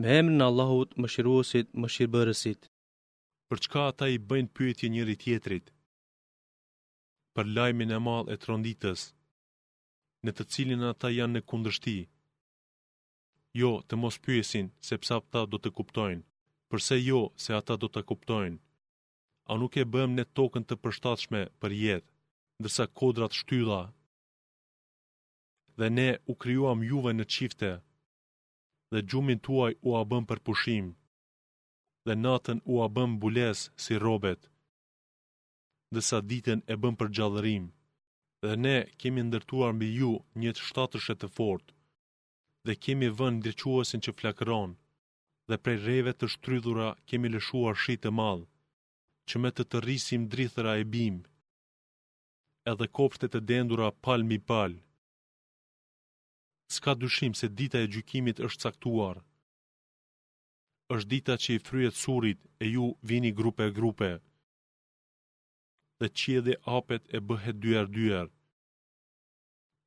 [0.00, 2.60] me emrin Allahut më shiruosit, më shirëbërësit.
[3.48, 5.66] Për çka ata i bëjnë pyetje njëri tjetrit?
[7.34, 9.02] Për lajmin e madh e tronditës,
[10.26, 11.96] në të cilin ata janë në kundërshti.
[13.60, 16.24] Jo, të mos pyesin, sepse ata do të kuptojnë.
[16.70, 18.60] Përse jo, se ata do të kuptojnë.
[19.50, 22.10] A nuk e bëm në tokën të përshtatshme për jetë,
[22.60, 23.80] ndërsa kodrat shtylla.
[25.78, 27.70] Dhe ne u kryuam juve në qifte,
[28.96, 30.86] dhe gjumin tuaj u abëm për pushim,
[32.06, 34.42] dhe natën u abëm bules si robet,
[35.94, 37.64] dhe sa ditën e bëm për gjallërim,
[38.46, 41.66] dhe ne kemi ndërtuar mbi ju njëtë shtatërshet të fort,
[42.64, 44.70] dhe kemi vën ndryquasin që flakron,
[45.48, 48.46] dhe prej reve të shtrydhura kemi lëshuar shri të madhë,
[49.28, 51.24] që me të të rrisim drithëra e bimë,
[52.72, 54.80] edhe kopshtet e dendura palmi palë,
[56.74, 59.16] s'ka dyshim se dita e gjykimit është caktuar.
[60.94, 64.10] është dita që i fryet surit e ju vini grupe e grupe,
[65.98, 68.28] dhe qie dhe apet e bëhet dyar dyar,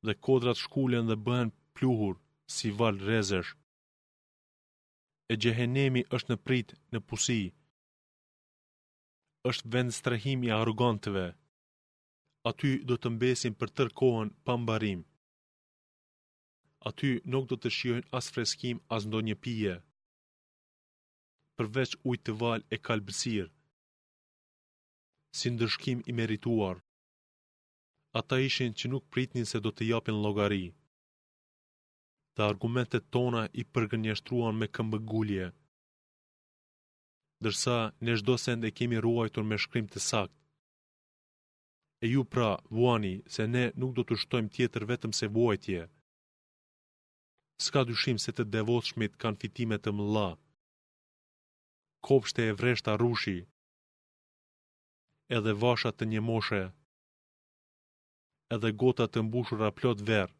[0.06, 2.16] dhe kodrat shkullen dhe bëhen pluhur
[2.54, 3.50] si val rezesh.
[5.32, 7.42] E gjehenemi është në prit në pusi,
[9.50, 11.26] është vend strehim i arrogantëve,
[12.50, 15.00] aty do të mbesin për tërkohën pa mbarim
[16.88, 19.74] aty nuk do të shiojnë as freskim as ndonjë pije.
[21.56, 23.46] Përveç ujtë të valë e kalbësir,
[25.38, 26.76] si ndërshkim i merituar.
[28.20, 30.66] Ata ishin që nuk pritnin se do të japin logari.
[32.34, 35.46] Ta argumentet tona i përgënjështruan me këmbëgullje.
[37.44, 40.34] Dërsa, në shdo send e kemi ruajtur me shkrim të sakt.
[42.04, 45.80] E ju pra, vuani, se ne nuk do të shtojmë tjetër vetëm se Vuajtje
[47.64, 50.28] s'ka dyshim se të devotshmit kanë fitime të mëlla.
[52.08, 53.36] Kopshte e vreshta rushi,
[55.38, 56.60] edhe vashat të një moshe,
[58.56, 60.34] edhe gota të mbushura plot verë.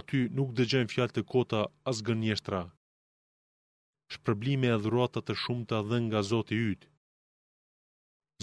[0.00, 1.60] Aty nuk dëgjën fjalë të kota
[1.92, 2.62] as gënjeshtra.
[4.14, 5.34] Shpërblime e dhruatat të
[5.68, 6.82] të dhën nga Zoti i yt.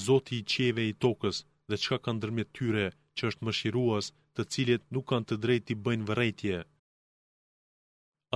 [0.06, 1.38] Zoti i qeve i tokës
[1.70, 2.86] dhe çka kanë ndërmjet tyre
[3.18, 4.06] që është shiruas
[4.36, 6.59] të cilët nuk kanë të drejt të bëjnë vërejtje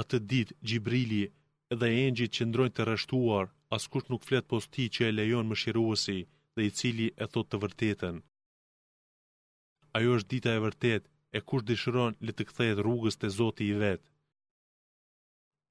[0.02, 1.22] atë ditë Gjibrili
[1.74, 5.56] edhe engjit që ndrojnë të rështuar, askush nuk flet posti ti që e lejon më
[5.62, 6.18] shiruasi
[6.56, 8.16] dhe i cili e thot të vërtetën.
[9.98, 11.04] Ajo është dita e vërtet
[11.38, 14.04] e kush dishëron le të kthehet rrugës të zoti i vet.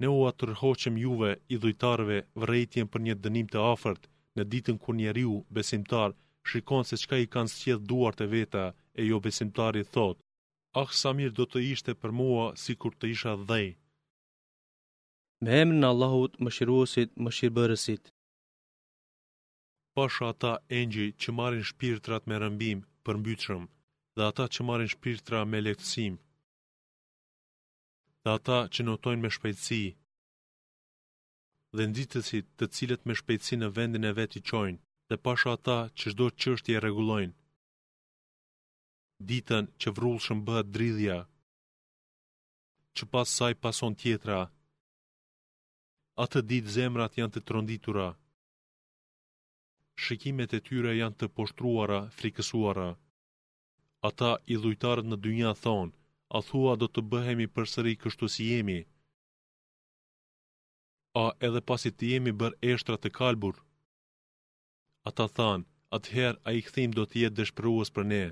[0.00, 4.94] Ne u atërhoqëm juve i dhujtarve vërrejtjen për një dënim të afert në ditën kur
[5.00, 6.10] njeriu besimtar
[6.50, 8.64] shikon se çka i kanë sqedh duart e veta
[9.00, 10.16] e jo besimtari thot:
[10.82, 13.68] "Ah sa mirë do të ishte për mua sikur të isha dhëj."
[15.43, 18.04] me emrin Allahut më shiruosit, më shirëbërësit.
[19.94, 23.65] Pasha ata engji që marin shpirtrat me rëmbim për mbytëshëm,
[24.16, 26.15] dhe ata që marin shpirtra me lehtësim,
[28.22, 29.84] dhe ata që notojnë me shpejtësi,
[31.76, 34.78] dhe nditësit të cilët me shpejtësi në vendin e veti qojnë,
[35.09, 37.34] dhe pasha ata që shdo qështje regulojnë,
[39.28, 41.19] ditën që vrullëshëm bëhet dridhja,
[42.97, 44.38] që pas saj pason tjetra,
[46.22, 48.06] atë dit zemrat janë të tronditura.
[50.04, 52.88] Shikimet e tyre janë të poshtruara, frikësuara.
[54.08, 55.94] Ata i dhujtarët në dynja thonë,
[56.36, 58.80] a thua do të bëhemi përsëri kështu si jemi.
[61.24, 63.56] A edhe pasi të jemi bërë eshtra të kalbur.
[65.08, 65.64] Ata thanë,
[65.96, 68.24] atëherë a i këthim do të jetë dëshpëruës për ne.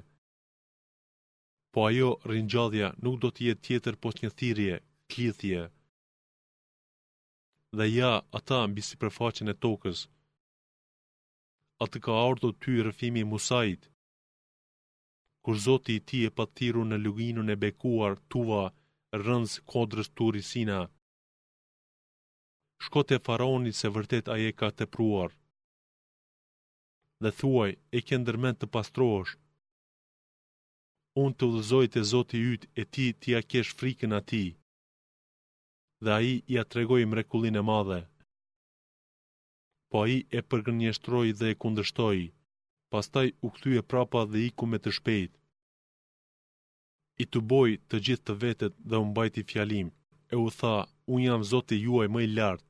[1.73, 4.77] Po ajo rinjallja nuk do të jetë tjetër pos një thirje,
[5.11, 5.65] klithje
[7.77, 9.99] dhe ja ata mbi si përfaqen e tokës.
[11.85, 13.83] Atë ka ardhur ty rëfimi Musait,
[15.43, 18.63] kur zoti i ti e patiru në luginën e bekuar tuva
[19.21, 20.79] rrënz kodrës turisina.
[22.85, 25.31] Shkot e faraoni se vërtet aje ka të pruar.
[27.23, 29.35] Dhe thuaj, e ke ndërmend të pastrohesh.
[31.23, 34.47] Unë të vëzoj e zoti yt e ti ti kesh frikën ati
[36.05, 38.01] dhe a i i atregoj mrekullin e madhe.
[39.91, 42.19] Po a i e përgënjështroj dhe e kundështoj,
[42.93, 43.49] pastaj u
[43.81, 45.33] e prapa dhe iku me të shpejt.
[47.23, 49.89] I të boj të gjithë të vetet dhe mbajti fjalim,
[50.35, 50.77] e u tha,
[51.15, 52.69] unë jam zoti juaj më i lartë.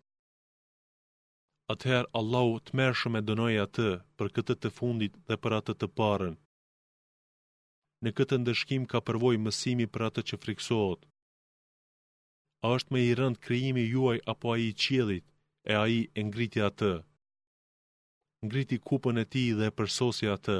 [1.74, 5.86] Atëherë Allahu të mërshëm e dënoj atë për këtë të fundit dhe për atë të
[5.98, 6.34] parën.
[8.02, 11.00] Në këtë ndëshkim ka përvoj mësimi për atë që friksohet
[12.66, 15.24] a është me i rënd krijimi juaj apo a i qjelit,
[15.70, 16.92] e a i e ngriti atë.
[18.46, 20.58] Ngriti kupën e ti dhe e përsosi atë.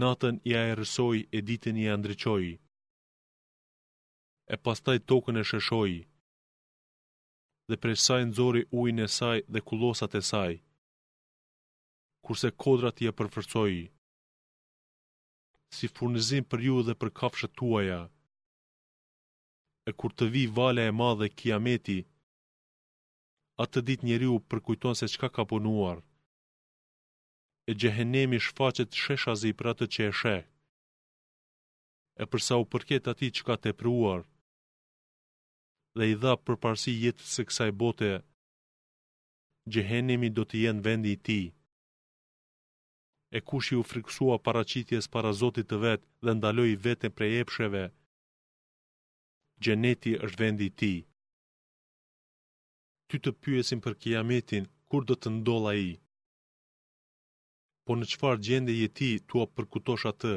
[0.00, 2.46] Natën i a e rësoj e ditën i a ndryqoj.
[4.54, 5.92] E pastaj tokën e sheshoj.
[7.68, 10.52] Dhe prej saj nëzori ujnë e saj dhe kulosat e saj.
[12.24, 13.74] Kurse kodrat i a përfërsoj.
[15.76, 18.00] Si furnizim për ju dhe për kafshët tuaja.
[18.02, 18.15] Kërështë
[19.88, 21.98] e kur të vi vale e madhe kiameti,
[23.62, 25.98] atë të dit njeri u përkujton se qka ka punuar,
[27.70, 30.36] e gjehenemi shfaqet sheshazi për atë që e she,
[32.22, 34.22] e përsa u përket ati çka ka të pruar,
[35.96, 38.12] dhe i dha për parësi jetës së kësaj bote,
[39.72, 41.40] gjehenemi do të jenë vendi i ti.
[43.36, 47.84] E kush i u frikësua paracitjes para Zotit të vetë dhe ndaloi veten prej epsheve,
[49.64, 50.92] gjeneti është vendi ti.
[53.08, 55.92] Ty të pyesin për kiametin, kur do të ndolla i?
[57.86, 60.34] Po në çfarë gjende je ti, tua përkutosh atë?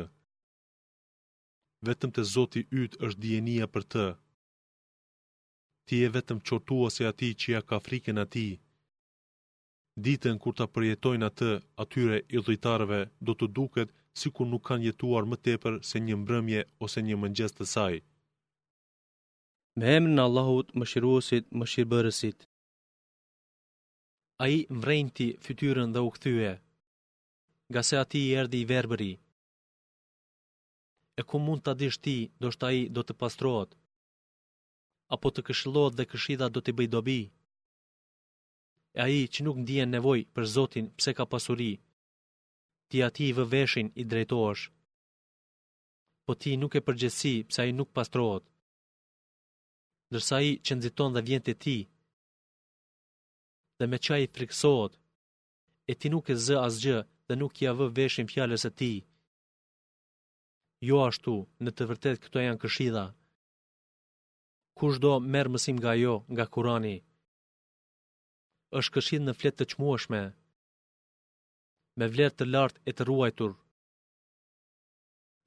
[1.87, 4.05] Vetëm të zoti ytë është djenia për të.
[5.87, 8.47] Ti e vetëm qortua se ati që ja ka friken ati.
[10.05, 11.49] Ditën kur ta përjetojnë atë,
[11.83, 13.89] atyre i dhujtarëve do të duket
[14.19, 17.95] si kur nuk kanë jetuar më tepër se një mbrëmje ose një mëngjes të saj
[19.79, 22.39] me emrin e Allahut Mëshiruesit, Mëshirbërësit.
[24.45, 26.51] Ai mbrenti fytyrën dhe u kthye.
[27.71, 29.13] Nga se ati i erdi i verbëri.
[31.19, 33.69] E ku mund të adish ti, do shtë aji do të pastrot,
[35.15, 37.19] apo të këshilot dhe këshida do të bëjdo bi.
[38.97, 41.73] E aji që nuk ndien nevoj për Zotin pse ka pasuri,
[42.89, 44.63] ti ati i vëveshin i drejtoash,
[46.25, 48.45] po ti nuk e përgjësi pse aji nuk pastrohet
[50.13, 51.77] ndërsa i që nëziton dhe vjen ti,
[53.77, 54.93] dhe me qa i friksohet,
[55.91, 56.97] e ti nuk e zë asgjë
[57.27, 58.93] dhe nuk i avë veshin fjales e ti.
[60.87, 63.05] Jo ashtu, në të vërtet këto janë këshida.
[64.77, 66.97] Kush do merë mësim nga jo, nga kurani?
[68.79, 70.21] është këshid në fletë të qmueshme,
[71.99, 73.51] me vlerë të lartë e të ruajtur,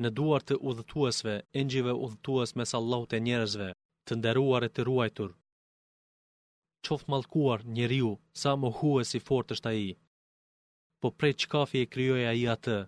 [0.03, 3.69] në duar të udhëtuesve, engjive udhëtues mes Allahut e njerëzve
[4.07, 5.35] të nderuar e të ruajtur.
[6.87, 8.13] Qoftë malkuar njeriu,
[8.43, 9.91] sa më huë si fort është a i,
[11.01, 12.79] po prej qkafi e kryoj a i atë.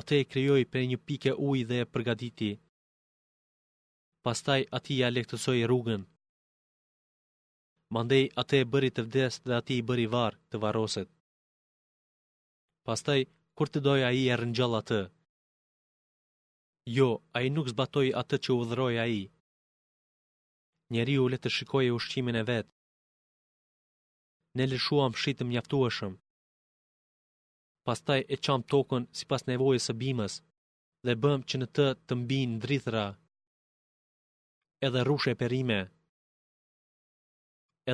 [0.00, 2.52] Ate e kryoj prej një pike uj dhe e përgaditi.
[4.24, 6.02] Pastaj ati ja lektësoj rrugën.
[7.94, 11.08] Mandej ate e bëri të vdes dhe ati i bëri varë të varoset.
[12.86, 13.20] Pastaj,
[13.56, 14.74] kur të doj a i e rëngjall
[16.86, 19.22] Jo, a i nuk zbatoj atë që u dhëroj a i.
[20.94, 22.70] Njeri u le të shikoj e ushqimin e vetë.
[24.60, 26.14] Ne lëshuam shqitëm njaftuashëm.
[27.86, 30.38] Pastaj e qam tokën si pas nevojës së bimës
[31.06, 33.02] dhe bëm që në të të mbinë drithra.
[34.86, 35.80] Edhe rrushe perime.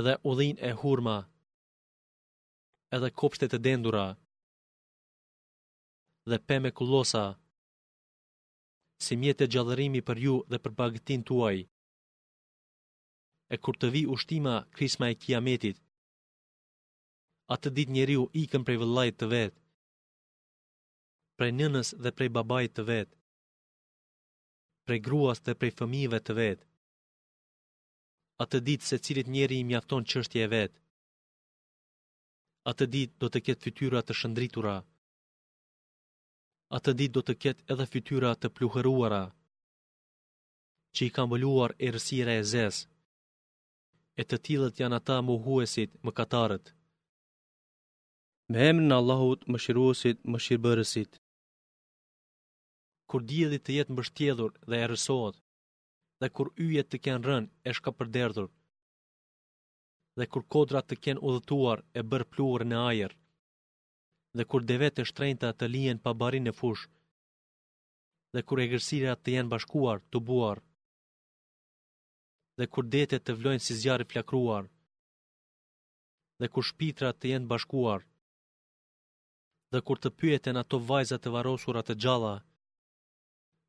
[0.00, 1.18] Edhe udhin e hurma.
[2.96, 4.06] Edhe kopshte të dendura.
[6.30, 7.40] Dhe peme kullosa Dhe peme
[9.04, 11.58] si mjetë e gjallërimi për ju dhe për bagëtin tuaj.
[13.54, 15.78] E kur të vi ushtima krisma e kiametit,
[17.54, 19.58] atë dit njeriu ikën prej vëllajt të vetë,
[21.38, 23.16] prej njënës dhe prej babajt të vetë,
[24.86, 26.66] prej gruas dhe prej fëmive të vetë,
[28.44, 30.78] atë dit se cilit njeri i mjafton qështje e vetë,
[32.70, 34.78] atë dit do të ketë fytyra të shëndritura
[36.76, 39.22] atë ditë do të ketë edhe fytyra të pluhëruara,
[40.96, 42.78] që i ka mëluar e rësira e zes,
[44.20, 46.66] e të tilët janë ata muhuesit më katarët.
[48.52, 51.12] Me emrin Allahut më shiruesit më shirëbërësit.
[53.08, 55.36] Kur dielli të jetë mbështjellur dhe e rësot,
[56.20, 58.50] dhe kur yjet të kenë rënë e shka përderdhur,
[60.18, 63.16] dhe kur kodrat të kenë udhëtuar e bërë pluhur në ajerë,
[64.36, 66.84] dhe kur devet të shtrejnëta të lijen pa barin e fush,
[68.34, 70.58] dhe kur e gërsirat të jenë bashkuar, të buar,
[72.58, 74.64] dhe kur detet të vlojnë si zjarë flakruar,
[76.40, 78.00] dhe kur shpitrat të jenë bashkuar,
[79.72, 82.34] dhe kur të pyeten ato vajzat të varosurat të gjalla,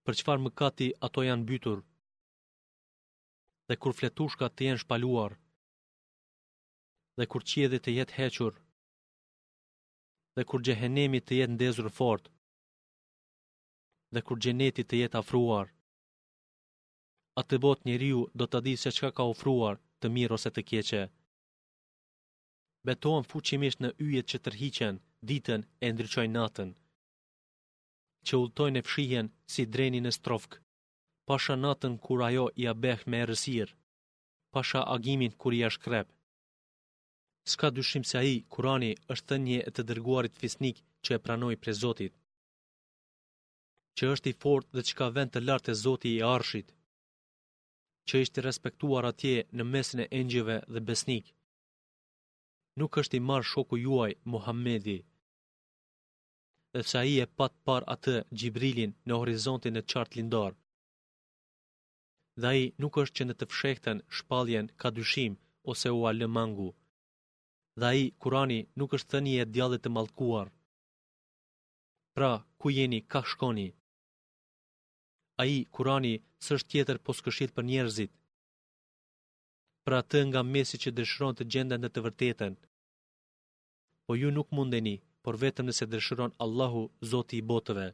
[0.03, 1.79] për qëfar më kati ato janë bytur,
[3.67, 5.31] dhe kur fletushka të jenë shpaluar,
[7.17, 8.53] dhe kur qiedhe të jetë hequr,
[10.37, 12.25] dhe kur gjehenemi të jetë ndezur fort,
[14.13, 15.67] dhe kur gjeneti të jetë afruar,
[17.41, 20.49] atë të bot një riu do të di se qka ka ofruar të mirë ose
[20.53, 21.03] të kjeqe.
[22.87, 24.95] Betohen fuqimisht në ujet që tërhiqen,
[25.29, 26.69] ditën e ndryqoj natën,
[28.25, 30.57] që ulltoj e fshihen si dreni në strofkë,
[31.27, 33.73] pasha natën kur ajo i abeh me rësirë,
[34.53, 36.11] pasha agimin kur i ashkrepë,
[37.51, 41.75] Ska dyshim se ai Kurani është thënie e të dërguarit fisnik që e pranoi prej
[41.83, 42.13] Zotit.
[43.97, 46.69] Që është i fortë dhe që ka vend të lartë e Zoti i Arshit.
[48.07, 51.25] Që është i respektuar atje në mesin e engjëve dhe besnik.
[52.79, 54.97] Nuk është i marr shoku juaj Muhamedi.
[56.73, 60.53] Dhe sa ai e pat par atë Gjibrilin në horizontin e qartë lindar.
[62.41, 65.37] Dhe ai nuk është që në të fshehten shpalljen ka dyshim
[65.71, 66.69] ose u alë mangu
[67.79, 70.49] dhe i kurani nuk është të një e djallit të malkuar.
[72.15, 73.67] Pra, ku jeni, ka shkoni.
[75.41, 76.13] A i kurani
[76.45, 78.11] sështë tjetër posë këshit për njerëzit.
[79.85, 82.53] Pra të nga mesi që dëshiron të gjendën dhe të vërtetën.
[84.05, 87.87] Po ju nuk mundeni, por vetëm nëse dëshiron Allahu, Zoti i botëve.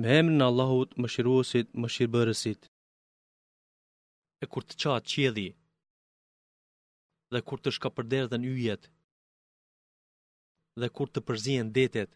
[0.00, 2.60] Me emrin Allahut, më shiruosit, më shirëbërësit.
[4.42, 5.48] E kur të qatë qedhi,
[7.34, 7.88] dhe kur të shka
[8.60, 8.90] yjet, dhe
[10.80, 12.12] dhe kur të përzien detet,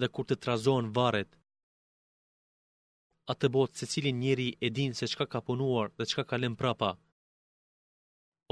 [0.00, 1.30] dhe kur të trazohen varet,
[3.32, 6.36] atë të botë se cilin njeri e din se qka ka punuar dhe qka ka
[6.42, 6.90] lem prapa.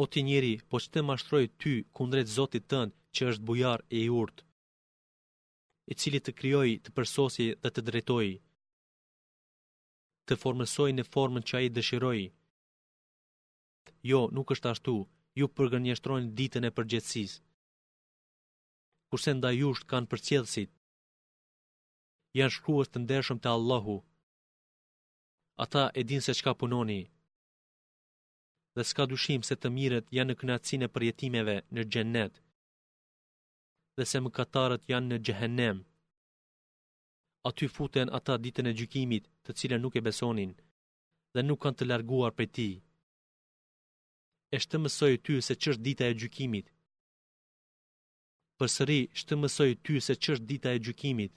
[0.03, 3.99] O ti njeri, po që të mashtroj ty kundret zotit tëndë që është bujar e
[4.07, 4.43] i urtë,
[5.91, 8.29] i cili të kryoj, të përsosi dhe të drejtoj,
[10.27, 12.21] të formësoj në formën që a i dëshiroj,
[14.13, 14.93] Jo, nuk është ashtu,
[15.41, 17.35] ju përgënjështrojnë ditën e përgjëtsis.
[19.11, 20.71] Kurse nda ju kanë përqedhësit
[22.39, 23.97] Janë shkruës të ndershëm të Allahu
[25.65, 27.01] Ata e din se qka punoni
[28.77, 32.35] Dhe s'ka dushim se të miret janë në kënatësin e përjetimeve në gjennet
[33.97, 35.79] Dhe se më katarët janë në gjhenem
[37.51, 40.53] Aty futen ata ditën e gjykimit të cilën nuk e besonin
[41.35, 42.71] Dhe nuk kanë të larguar për ti
[44.55, 46.67] e shtë mësoj ty se qështë dita e gjykimit.
[48.59, 51.33] Për sëri, shtë mësoj ty se qështë dita e gjykimit.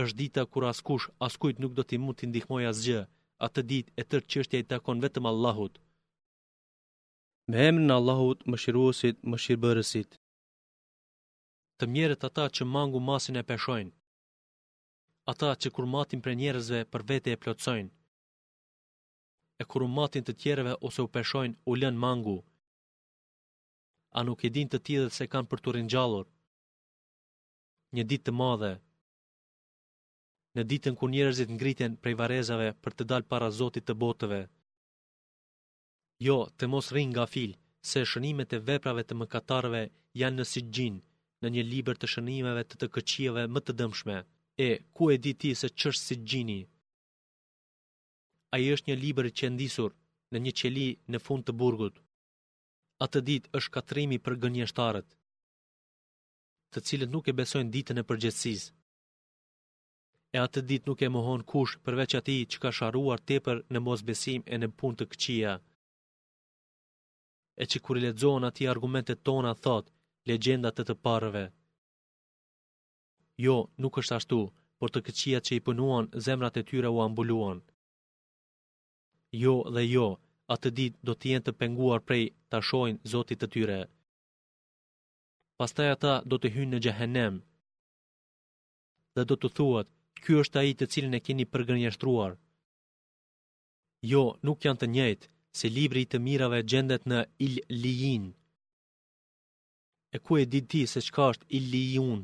[0.00, 3.00] është dita kur askush, askujt nuk do t'i mund t'i ndihmoj asgjë,
[3.46, 5.74] atë dit e tërë qështja i takon vetëm Allahut.
[7.52, 10.10] Me në Allahut, më shiruosit, më shirëbërësit.
[11.78, 13.94] Të mjerët ata që mangu masin e peshojnë.
[15.32, 17.95] Ata që kur matin për njerëzve për vete e plotsojnë
[19.60, 22.38] e kur u matin të tjereve ose u peshojnë u lën mangu.
[24.16, 26.26] A nuk e din të tjede se kanë për të rinjallur.
[27.94, 28.72] Një dit të madhe,
[30.56, 34.42] në ditën ku njerëzit ngriten prej varezave për të dalë para zotit të botëve.
[36.26, 37.52] Jo, të mos rinjë nga fil,
[37.88, 39.82] se shënimet e veprave të mëkatarve
[40.20, 41.00] janë në si gjinë,
[41.42, 44.18] në një liber të shënimeve të të këqieve më të dëmshme.
[44.68, 46.60] E, ku e di ti se qërshë si gjinë
[48.54, 49.94] a i është një libër që ndisur
[50.34, 51.96] në një qeli në fund të burgut.
[53.06, 55.08] Atë dit është katrimi për gënjeshtarët,
[56.72, 58.64] të cilët nuk e besojnë ditën e përgjithsis.
[60.36, 64.02] E atë dit nuk e mohon kush përveç ati që ka sharuar tepër në mos
[64.10, 65.52] besim e në pun të këqia.
[67.62, 69.86] E që kur i ledzohen ati argumentet tona thot,
[70.28, 71.44] legjendat të të parëve.
[73.46, 74.40] Jo, nuk është ashtu,
[74.78, 77.62] por të këqia që i pënuan, zemrat e tyre u ambuluan
[79.44, 80.06] jo dhe jo,
[80.54, 83.78] atë dit do të jenë të penguar prej të shojnë zotit të tyre.
[85.58, 87.34] Pastaj ata do të hynë në gjahenem.
[89.16, 89.88] dhe do të thuat,
[90.22, 92.32] ky është aji të cilin e keni përgënjështruar.
[94.12, 95.26] Jo, nuk janë të njëjtë,
[95.58, 98.24] se libri i të mirave gjendet në il lijin.
[100.14, 102.22] E ku e ditë ti se qka është il lijun?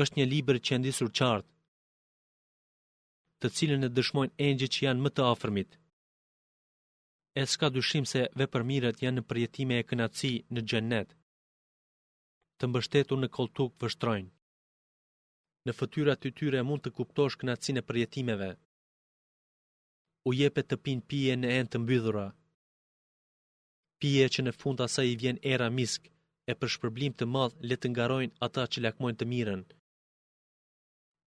[0.00, 1.50] është një libër që ndisur qartë,
[3.42, 5.76] të cilën e dëshmojnë engje që janë më të afërmit.
[7.40, 11.10] E s'ka dyshim se vepërmirët janë në përjetime e kënaci në gjennet.
[12.58, 14.32] Të mbështetu në koltuk vështrojnë.
[15.66, 18.50] Në fëtyra të tyre mund të kuptosh kënaci në përjetimeve.
[20.28, 22.26] U jepet të pinë pije në end të mbydhura.
[24.00, 26.10] Pije që në fund asaj i vjen era misk
[26.50, 29.62] e për shpërblim të madh le të ngarojnë ata që lakmojnë të mirën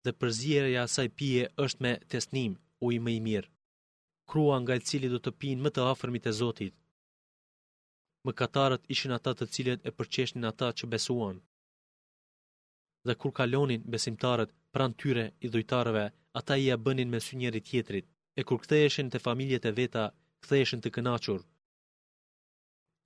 [0.06, 2.54] dhe përzierja e asaj pije është me tesnim,
[2.86, 3.50] uji më i mirë.
[4.32, 6.74] Krua nga i cili do të pinë më të afërmit e Zotit.
[8.28, 11.38] Mëkatarët ishin ata të cilët e përqeshnin ata që besuan.
[13.08, 16.06] Dhe kur kalonin besimtarët pran tyre i dhujtarëve,
[16.40, 18.06] ata i ja bënin me sy njëri tjetrit,
[18.40, 20.06] e kur ktheheshin te familjet e veta,
[20.44, 21.42] ktheheshin të kënaqur.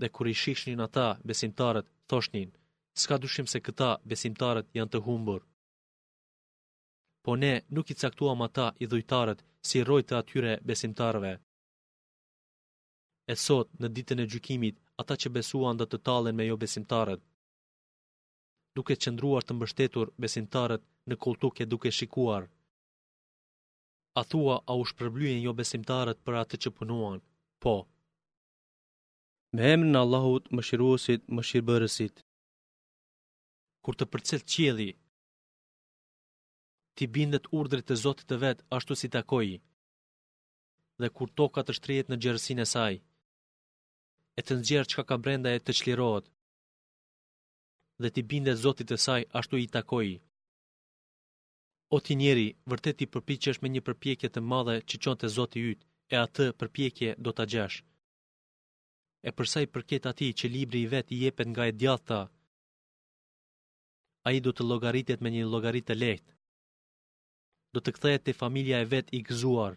[0.01, 2.49] Dhe kur i shihnin ata besimtarët, thoshnin:
[3.01, 5.41] "S'ka dyshim se këta besimtarët janë të humbur."
[7.25, 11.32] po ne nuk i caktuam ata i dhujtarët si roj të atyre besimtarve.
[13.32, 17.22] E sot, në ditën e gjykimit, ata që besuan dhe të talen me jo besimtarët.
[18.77, 22.44] Duke qëndruar të mbështetur besimtarët në koltuk e duke shikuar.
[24.20, 27.17] A thua a u shpërblyen jo besimtarët për atë që punuan?
[27.63, 27.75] Po.
[29.55, 32.15] Me emrin në Allahut më shiruosit më shirëbërësit.
[33.84, 34.89] Kur të përcet qjeli,
[36.99, 39.53] ti bindet urdrit të Zotit të vet, ashtu si takoi.
[41.01, 42.95] Dhe kur toka të shtrihet në gjerësinë e saj,
[44.39, 46.31] e të nxjerr çka ka brenda e të çlirohet.
[48.01, 50.13] Dhe ti bindet Zotit të saj, ashtu i takoi.
[51.95, 55.59] O ti njeri, vërtet i përpiqesh me një përpjekje të madhe që qon të Zoti
[55.71, 55.81] yt,
[56.13, 57.77] e atë përpjekje do ta gjesh.
[59.27, 62.21] E përsa i përket atij që libri i vet i jepet nga e djallta,
[64.27, 66.34] ai do të llogaritet me një llogaritë të lehtë
[67.75, 69.74] do të kthehet te familja e vet i gëzuar.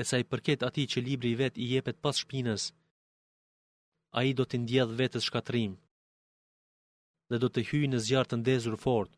[0.00, 2.62] E sa i përket atij që libri i vet i jepet pas shpinës,
[4.18, 5.72] ai do të ndjedh vetë shkatrim
[7.30, 9.10] dhe do të hyjë në zjarr të ndezur fort.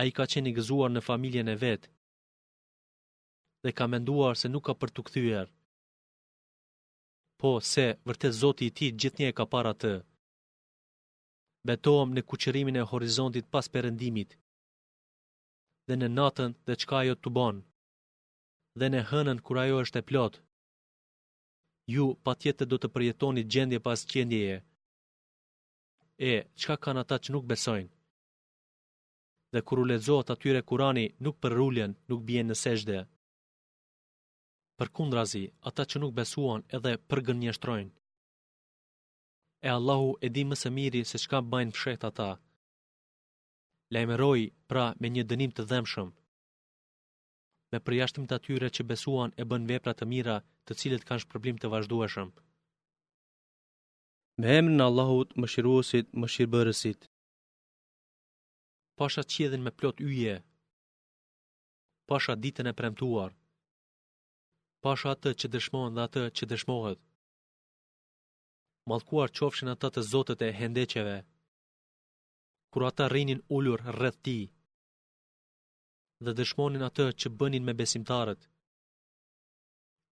[0.00, 1.82] Ai ka qenë i gëzuar në familjen e vet
[3.66, 5.46] dhe ka menduar se nuk ka për të kthyer.
[7.40, 9.92] Po se vërtet Zoti i tij gjithnjë e ka parë atë.
[11.68, 14.30] Betohem në kuqërimin e horizontit pas perëndimit
[15.90, 17.62] dhe në natën dhe qka ajo të banë,
[18.78, 20.40] dhe në hënën kur ajo është e plotë.
[21.94, 24.58] Ju pa tjetët do të përjetoni gjendje pas qendjeje.
[26.32, 27.90] E, qka kanë ata që nuk besojnë?
[29.52, 32.98] Dhe kur u lezohet atyre kurani nuk përrulljen, nuk bjen në seshde.
[34.78, 37.92] Për kundrazi, ata që nuk besuan edhe përgën njështrojnë.
[39.66, 42.30] E Allahu e di më së miri se qka bajnë fshet ata
[43.94, 46.08] lajmëroi pra me një dënim të dhëmshëm.
[47.72, 51.56] Me përjashtim të atyre që besuan e bën vepra të mira, të cilët kanë shpërblim
[51.60, 52.30] të vazhdueshëm.
[54.40, 57.00] Me emrin e Allahut, Mëshiruesit, Mëshirbërësit.
[58.98, 60.34] Pasha qiellin me plot yje.
[62.10, 63.30] Pasha ditën e premtuar.
[64.84, 67.00] Pasha atë që dëshmohen dhe atë që dëshmohet.
[68.90, 71.18] Malkuar qofshin atë të zotët e hendeqeve
[72.72, 74.38] kur ata rrinin ullur rreth ti,
[76.24, 78.40] dhe dëshmonin atë që bënin me besimtarët.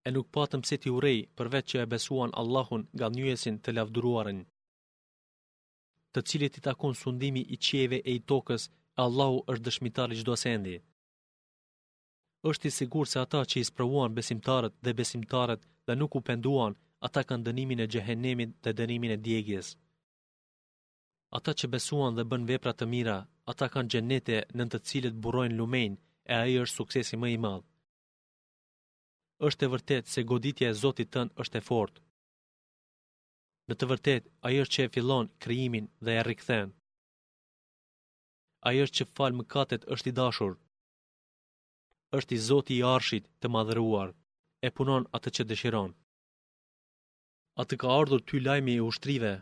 [0.06, 0.90] E nuk patëm se ti
[1.36, 4.40] për vetë që e besuan Allahun nga njëjesin të lavduruarën,
[6.12, 8.62] të cilit i takon sundimi i qieve e i tokës,
[9.04, 10.76] Allahu është dëshmitar i gjdo sendi.
[12.50, 16.72] është i sigur se ata që i sprovuan besimtarët dhe besimtarët dhe nuk u penduan,
[17.06, 19.68] ata kanë dënimin e gjehenemit dhe dënimin e djegjes.
[21.38, 23.16] Ata që besuan dhe bën vepra të mira,
[23.52, 26.00] ata kanë gjenete në të cilët burojnë lumejnë,
[26.32, 27.62] e aji është suksesi më i madhë.
[29.48, 32.02] Êshtë e vërtet se goditja e Zotit tënë është e fort.
[33.70, 36.72] Në të vërtet, aji është që e filon kriimin dhe e rikëthen.
[38.68, 40.54] Aji është që falë më katet është i dashur.
[42.18, 44.10] Êshtë i Zotit i arshit të madhëruar,
[44.66, 45.94] e punon atë që dëshiron.
[47.60, 49.32] A të ka ardhur ty lajmi i ushtrive,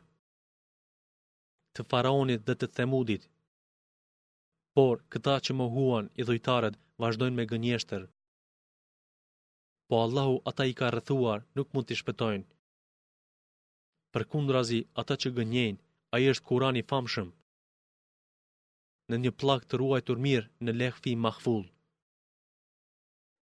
[1.78, 3.24] të faraonit dhe të themudit.
[4.76, 8.02] Por, këta që më huan i dhujtarët vazhdojnë me gënjeshtër.
[9.88, 12.44] Po Allahu ata i ka rëthuar nuk mund t'i shpetojnë.
[14.12, 15.80] Për kundrazi ata që gënjenë,
[16.14, 17.30] a i është kurani famshëm.
[19.10, 21.64] Në një plak të ruaj të rmirë në lehfi mahful.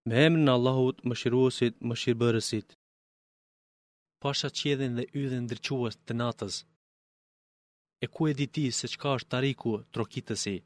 [0.10, 2.67] Me në Allahut më shiruosit më shirëbërësit.
[4.24, 6.56] Pasha qedhin dhe ydhin ndryquës të natës
[8.03, 10.57] e ku e diti se qka është tariku trokitësi?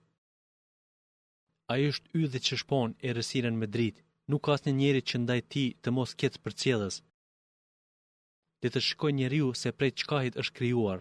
[1.71, 4.75] A i është y dhe që shpon e rësiren me dritë, nuk ka asë një
[4.79, 6.95] njeri që ndaj ti të mos kjetës për cjedhës.
[8.61, 10.99] Dhe të shkoj njeriu se prej qkahit është kryuar.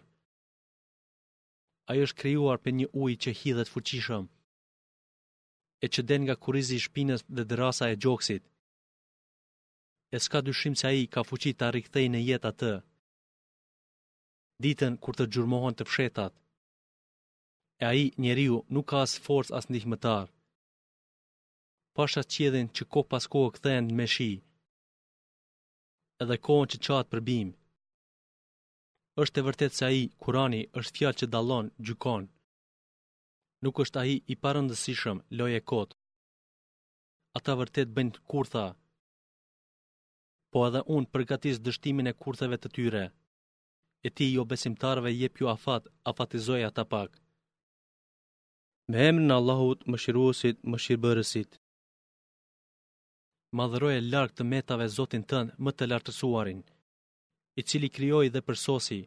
[1.89, 4.25] A i është kryuar për një uj që hidhet fuqishëm,
[5.85, 8.43] e që den nga kurizi i shpinës dhe dërasa e gjoksit.
[10.15, 12.73] E s'ka dyshim që a i ka fuqit të arikthej në jetë atë,
[14.63, 16.33] ditën kur të gjurmohen të fshetat.
[17.83, 20.27] E aji njeriu nuk ka as forës as ndihmëtar.
[21.97, 24.31] Pasha qedhin që ko pas kohë këthen me shi,
[26.23, 27.57] edhe kohën që qatë për bimë
[29.23, 32.25] është e vërtet se aji, kurani, është fjallë që dalon, gjukon.
[33.63, 35.97] Nuk është aji i parëndësishëm, loj e kotë.
[37.39, 38.65] Ata vërtet bëjnë kurtha.
[40.51, 43.05] Po edhe unë përgatis dështimin e kurtheve të tyre
[44.07, 47.11] e ti jo besimtarve jep ju afat, afatizoj ata pak.
[48.91, 51.51] Me emrin Allahut, më shiruosit, më shirëbërësit.
[53.59, 56.61] Madhëroj e larkë të metave zotin tënë më të lartësuarin,
[57.59, 59.01] i cili kryoj dhe përsosi,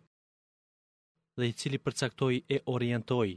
[1.37, 3.29] dhe i cili përcaktoj e orientoj,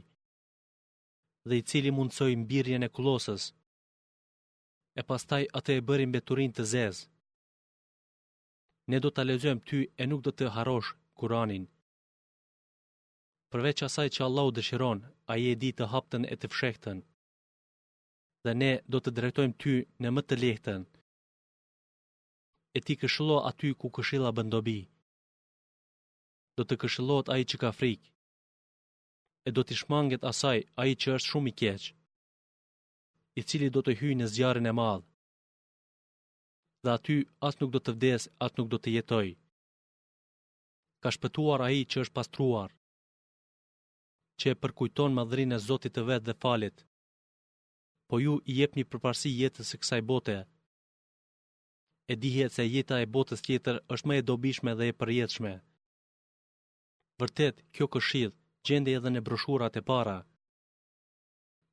[1.47, 3.43] dhe i cili mundësoj mbirjen e kulosës,
[4.99, 7.05] e pastaj atë e bërin beturin të zezë.
[8.89, 10.89] Ne do të lezëm ty e nuk do të harosh
[11.21, 11.67] Kur'anin.
[13.53, 15.01] Përveç asaj që Allahu dëshiron,
[15.33, 17.01] ai e di të haptën e të fshehtën.
[18.45, 20.85] Dhe ne do të drejtojmë ty në më të lehtën.
[22.77, 24.79] E ti këshillo aty ku këshilla bëndobi,
[26.57, 28.09] Do të këshillohet ai që ka frikë.
[29.47, 31.83] E do të shmanget asaj ai që është shumë i keq,
[33.39, 35.05] i cili do të hyjë në zjarrin e madh.
[36.83, 39.33] Dhe aty as nuk do të vdes, as nuk do të jetojë
[41.03, 42.71] ka shpëtuar ai që është pastruar,
[44.39, 46.77] që e përkujton madhrinë e Zotit të vetë dhe falet.
[48.07, 50.37] Po ju i jepni përparësi jetës së kësaj bote.
[52.11, 55.53] E dihet se jeta e botës tjetër është më e dobishme dhe e përjetshme.
[57.21, 58.33] Vërtet, kjo këshill
[58.67, 60.17] gjendej edhe në broshurat e para.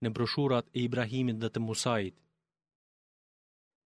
[0.03, 2.17] Në broshurat e Ibrahimit dhe të Musait.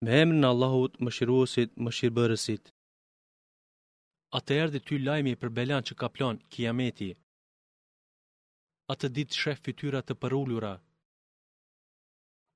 [0.02, 2.64] Me emrin e Allahut, Mëshiruesit, Mëshirbërësit
[4.40, 7.10] të erdi ty lajmi për belan që ka plan kiameti.
[8.92, 10.72] Atë ditë shef fytyra të përullura,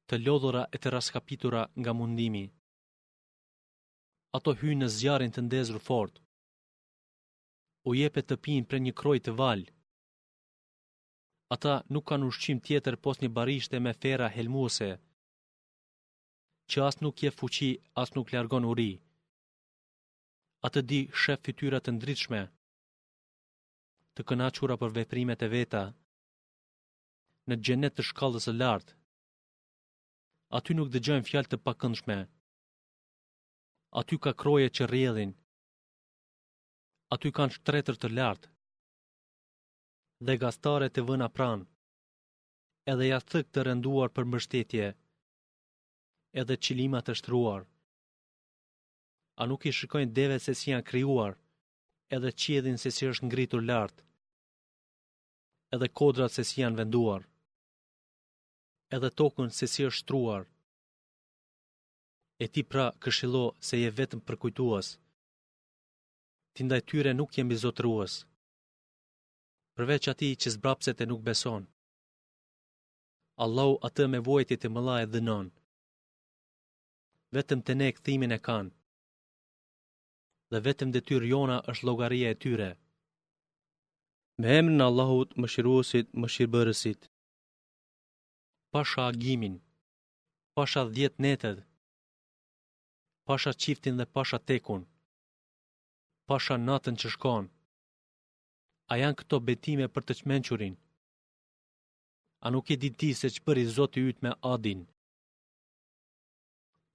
[0.08, 2.44] të lodhura e të raskapitura nga mundimi.
[4.36, 6.14] Ato hynë në zjarin të ndezrë fort,
[7.88, 9.70] u jepe të pinë për një kroj të valë.
[11.56, 14.90] Ata nuk kanë ushqim tjetër pos një barishte me fera helmuse,
[16.70, 17.70] që as nuk je fuqi,
[18.02, 18.92] as nuk largon uri
[20.66, 22.38] atë di shef fytyrat të ndritshme,
[24.16, 25.82] të kënaqura për veprimet e veta,
[27.48, 28.96] në gjenet të shkallës e lartë,
[30.58, 32.16] aty nuk dëgjojnë fjalë të pakëndshme,
[34.00, 35.36] aty ka kroje që rjedhin,
[37.16, 38.50] aty kanë shtretër të lartë,
[40.26, 41.68] dhe gastare të vëna pranë,
[42.92, 44.90] edhe jathëk të rënduar për mështetje,
[46.42, 47.66] edhe qilimat të shtruar
[49.40, 51.34] a nuk i shikojnë devet se si janë kryuar,
[52.16, 54.04] edhe qedhin se si është ngritur lartë,
[55.76, 57.22] edhe kodrat se si janë venduar,
[58.96, 60.44] edhe tokën se si është truar,
[62.42, 64.86] e ti pra këshilo se je vetëm përkujtuas,
[66.54, 68.14] ti ndaj tyre nuk jem bizotruas,
[69.76, 71.62] përveç ati që zbrapset e nuk beson.
[73.44, 75.48] Allahu atë me vojtit e mëla e dhënon,
[77.36, 78.75] vetëm të ne këthimin e kanë,
[80.52, 82.70] dhe vetëm dhe tyrë jona është logaria e tyre.
[84.40, 87.00] Me emrin në Allahut më shiruosit më shirëbërësit.
[88.72, 89.54] Pasha agimin,
[90.56, 91.58] pasha dhjetë netet,
[93.28, 94.82] pasha qiftin dhe pasha tekun,
[96.28, 97.44] pasha natën që shkon,
[98.92, 100.74] a janë këto betime për të qmenqurin,
[102.44, 104.80] a nuk i diti se që për i zotë i ytë me adin,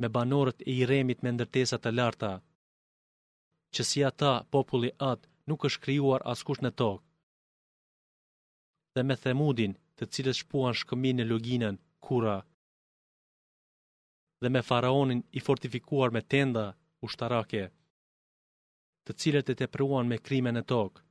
[0.02, 2.32] me banorët e i remit me ndërtesat e larta,
[3.76, 7.06] që si ata populli atë nuk është krijuar askush në tokë.
[8.96, 12.38] Dhe me themudin të cilës shpuan shkëmi në luginën, kura.
[14.42, 16.66] Dhe me faraonin i fortifikuar me tenda,
[17.06, 17.64] ushtarake,
[19.06, 21.02] të cilët e tepruan me krime në tokë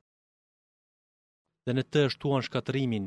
[1.66, 3.07] dhe në të shtuan shkatërimin.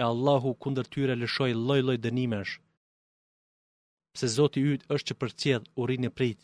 [0.00, 2.52] E Allahu kunder tyre lëshoi lloj-lloj dënimesh.
[4.14, 6.40] Pse Zoti i yt është që përcjell urrin e prit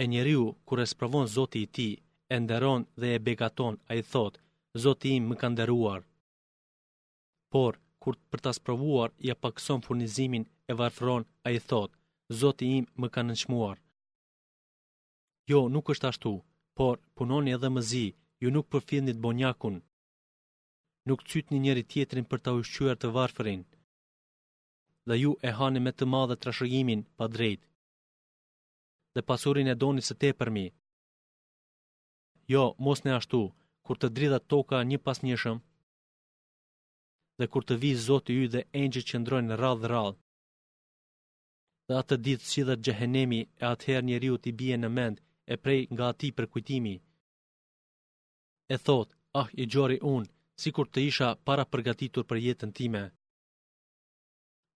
[0.00, 1.94] e njeriu kur e sprovon Zoti i tij,
[2.34, 4.34] e nderon dhe e begaton, ai thot,
[4.82, 6.00] Zoti im më ka nderuar.
[7.52, 11.90] Por kur për ta sprovuar ia ja pakson furnizimin e varfron, ai thot,
[12.40, 13.76] Zoti im më ka nënçmuar.
[15.50, 16.32] Jo, nuk është ashtu,
[16.78, 18.06] por punoni edhe më zi,
[18.42, 19.76] ju nuk përfillni të bonjakun.
[21.08, 23.62] Nuk cyt një njëri tjetrin për ta ushqyer të varfrin.
[25.08, 27.66] Dhe ju e hani me të madhe trashëgimin pa drejtë
[29.14, 30.66] dhe pasurin e doni së te përmi.
[32.52, 33.40] Jo, mos në ashtu,
[33.84, 35.58] kur të dridha toka një pas njëshëm,
[37.38, 40.18] dhe kur të vizë zotë ju dhe engjë që ndrojnë në radhë radhë,
[41.86, 45.16] dhe atë ditë si dhe gjehenemi e atëherë njeriu i bie në mend
[45.52, 46.94] e prej nga ati për kujtimi.
[48.74, 53.02] E thotë, ah i gjori unë, si kur të isha para përgatitur për jetën time.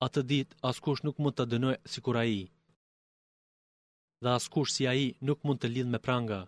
[0.04, 2.42] Atë ditë askush nuk mund të dënoj si kur a i
[4.22, 6.40] dhe askush si a i nuk mund të lidh me pranga,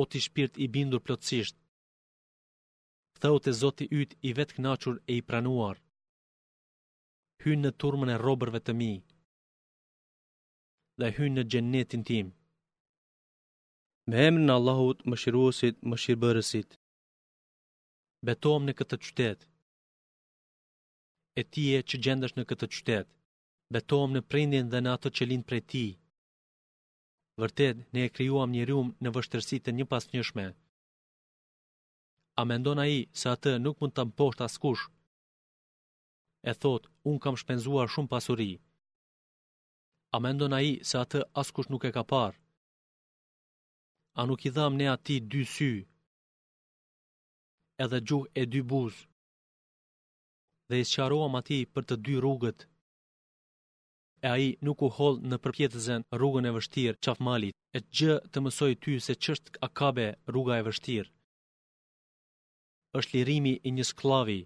[0.00, 1.56] o ti shpirt i bindur plotësisht,
[3.14, 5.76] këthaut te Zoti yt i vetë knachur e i pranuar,
[7.42, 8.92] hynë në turmën e robërve të mi,
[11.00, 12.28] dhe hynë në gjenetin tim,
[14.10, 16.70] me emrin në Allahut më shiruosit, më shirëbërësit,
[18.26, 19.46] betohem në këtë qytet,
[21.40, 23.08] e tije që gjendesh në këtë qytet,
[23.74, 25.84] betohem në prindin dhe në ato që lind prej ti,
[27.42, 30.44] vërtet ne e krijuam një rrymë në vështërsi të një pasnjëshme.
[32.40, 34.84] A mendon ai se atë nuk mund ta bosht askush?
[36.50, 38.52] E thot, un kam shpenzuar shumë pasuri.
[40.16, 42.38] A mendon ai se atë askush nuk e ka parë?
[44.20, 45.72] A nuk i dham ne ati dy sy?
[47.84, 48.94] Edhe gjuh e dy buz.
[50.68, 52.66] Dhe i sqaroam ati për të dy rrugët
[54.22, 58.72] e ai nuk u holl në përpjetëzën rrugën e vështirë qafmalit, e gjë të mësoj
[58.82, 61.10] ty se qështë akabe rruga e vështirë.
[62.98, 64.40] është lirimi i një sklavi,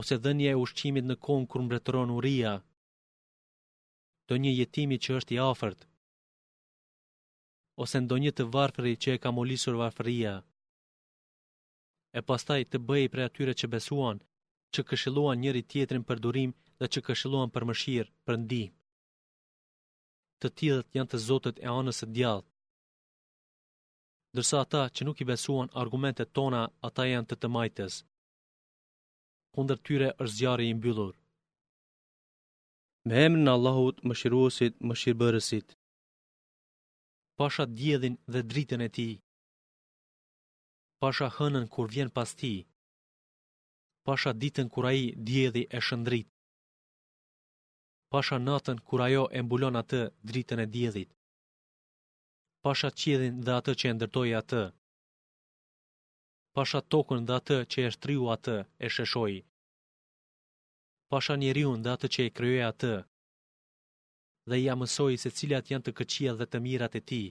[0.00, 2.52] ose dhenje e ushqimit në konë kur mbretëron uria,
[4.28, 5.80] do një jetimi që është i afert,
[7.82, 10.34] ose ndonjë të varfëri që e ka molisur varfëria,
[12.18, 14.16] e pastaj të bëj për atyre që besuan,
[14.72, 18.62] që këshilluan njëri tjetrin për durim dhe që këshiluan për mëshirë, për ndi.
[20.40, 22.46] Të tjithët janë të zotët e anës e djallë,
[24.36, 27.94] Dërsa ata që nuk i besuan argumentet tona, ata janë të të majtës.
[29.54, 31.14] kundër tyre është zjarë i mbyllur.
[33.06, 35.68] Me emrin Allahut, mëshiruosit, mëshirëbërësit.
[37.38, 39.08] Pasha djedhin dhe dritën e ti.
[41.00, 42.54] Pasha hënën kur vjen pas ti.
[44.06, 46.28] Pasha ditën kur a i djedhi e shëndrit
[48.12, 51.10] pasha natën kur ajo e mbulon atë dritën e djedhit.
[52.64, 54.62] Pasha qjedhin dhe atë që e ndërtoj atë.
[56.56, 59.34] Pasha tokën dhe atë që e shtriu atë e sheshoj.
[61.10, 62.94] Pasha njeriun dhe atë që e kryoj atë.
[64.48, 67.22] Dhe i amësoj se cilat janë të këqia dhe të mirat e ti.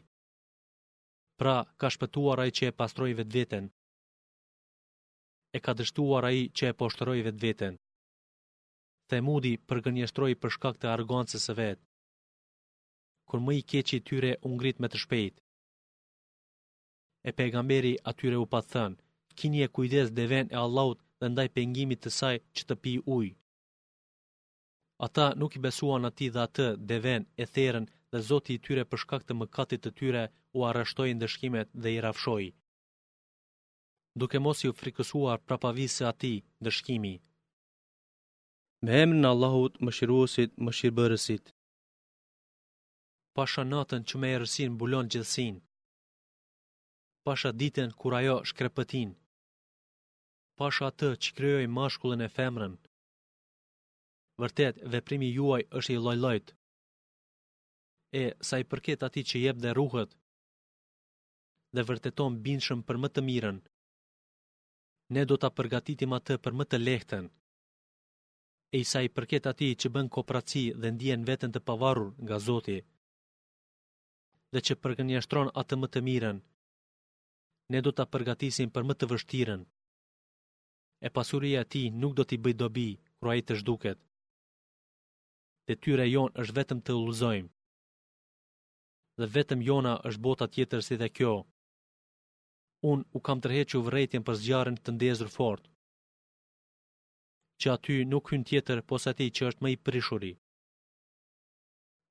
[1.39, 3.65] Pra, ka shpëtuar ai që e pastroj vetë vetën.
[5.57, 7.73] E ka dështuar ai që e poshtëroj vetë vetën.
[9.09, 11.79] Themudi përgënjeshtroi për shkak të arrogancës së vet.
[13.31, 15.35] Kur më i keqi tyre u ngrit me të shpejt.
[17.27, 18.99] E pejgamberi atyre u pa thënë,
[19.39, 22.93] kini e kujdes dhe ven e Allahut dhe ndaj pengimit të saj që të pi
[23.17, 23.27] uj.
[25.07, 28.83] Ata nuk i besuan ati dhe atë dhe ven e therën dhe zoti i tyre
[28.91, 30.23] për shkak të mëkatit të tyre
[30.57, 32.45] u arashtoj ndëshkimet dhe i rafshoj.
[34.21, 37.15] Duke mos i u frikësuar prapavisë ati ndëshkimi.
[38.85, 41.49] Me emën në Allahut, më shiruosit, më shirëbërësit.
[43.39, 45.57] Pasha natën që me e rësin bulon gjithësin.
[47.27, 49.11] Pasha ditën kur ajo shkrepëtin.
[50.61, 52.77] Pasha të që kryoj mashkullën e femrën.
[54.43, 56.53] Vërtet, veprimi juaj është i lojlojt.
[58.21, 60.15] E, sa i përket ati që jebë dhe ruhët,
[61.75, 63.59] dhe vërteton bindshëm për më të mirën,
[65.15, 67.29] ne do të përgatitim atë për më të lehtën
[68.73, 72.37] e i sa i përket ati që bën kopratësi dhe ndjen vetën të pavarur nga
[72.47, 72.79] Zoti,
[74.53, 76.39] dhe që përgënjështron atë më të miren,
[77.73, 79.61] ne do të përgatisim për më të vështiren,
[81.05, 83.99] e pasurija ati nuk do t'i bëj dobi, kura i të shduket,
[85.67, 87.49] dhe tyre jon është vetëm të ullëzojmë,
[89.19, 91.33] dhe vetëm jona është bota tjetër si dhe kjo,
[92.91, 95.67] unë u kam tërheqë u vrejtjen për zgjarën të ndezër fortë,
[97.61, 100.31] që aty nuk hynë tjetër pos ati që është më i prishuri,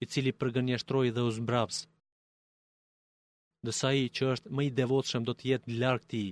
[0.02, 1.78] i cili përgënjeshtroj dhe uzmbraps,
[3.66, 6.24] dësa i që është më i devotshëm do të jetë larkë ti,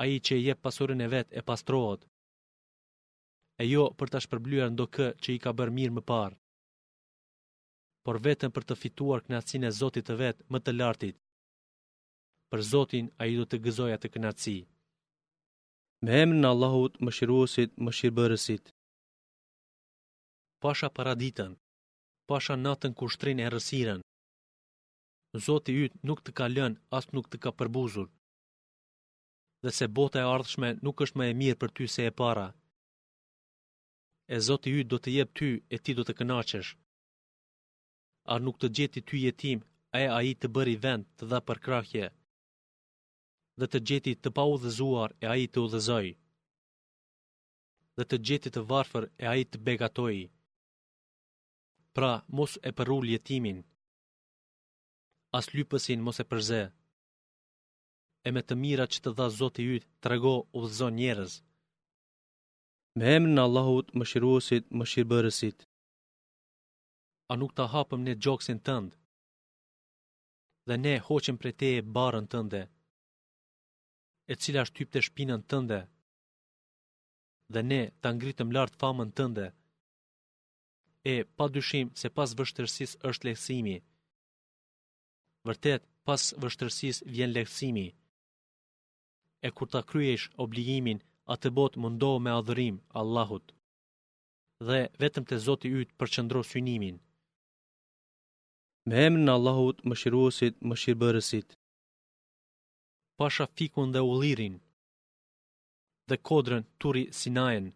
[0.00, 2.06] a i që je pasurin e vetë e pastrohet,
[3.60, 6.38] e jo për të shpërblyar ndo kë që i ka bërë mirë më parë,
[8.04, 11.16] por vetëm për të fituar knatësin e Zotit të vetë më të lartit.
[12.50, 14.54] Për Zotin a i do të gëzoja të knatësi
[16.04, 18.64] me në Allahut më shiruosit më shirëbërësit.
[20.62, 21.52] Pasha paraditën,
[22.28, 24.00] pasha natën kur shtrin e rësiren,
[25.46, 28.08] Zoti ytë nuk të ka lën, as nuk të ka përbuzur,
[29.62, 32.48] dhe se bota e ardhshme nuk është më e mirë për ty se e para.
[34.34, 36.70] E Zoti ytë do të jep ty e ti do të kënaqesh.
[38.32, 39.58] A nuk të gjeti ty jetim,
[40.02, 42.06] e a i të bëri vend të dha përkrahje.
[42.06, 42.19] krahje
[43.60, 46.06] dhe të gjeti të pa udhëzuar e aji të udhëzoj,
[47.96, 50.16] dhe të gjeti të varfër e aji të begatoj.
[51.96, 53.58] Pra, mos e përru ljetimin,
[55.38, 56.62] as lypësin mos e përze,
[58.26, 61.32] e me të mira që të dha zoti ytë të rego udhëzon njerëz.
[62.96, 65.58] Me emrin Allahut më shiruosit më shirëbërësit,
[67.30, 68.96] a nuk të hapëm në gjoksin tëndë,
[70.68, 72.62] dhe ne hoqim për te e barën tënde,
[74.30, 75.78] e cila shtypte të shpinën tënde,
[77.52, 79.46] dhe ne të ngritëm lartë famën tënde,
[81.12, 83.76] e pa dyshim se pas vështërsis është leksimi,
[85.48, 87.86] vërtet pas vështërsis vjen leksimi,
[89.46, 90.98] e kur të kryesh obligimin,
[91.32, 93.46] atë bot mundo me adhërim Allahut,
[94.66, 96.96] dhe vetëm të zoti ytë për qëndro synimin.
[98.88, 101.48] Me emrin Allahut më shiruosit më shirëbërësit
[103.20, 104.56] pasha fikun dhe ullirin,
[106.08, 107.66] dhe kodrën turi sinajen,